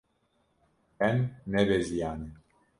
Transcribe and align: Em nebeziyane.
Em 0.99 1.19
nebeziyane. 1.45 2.29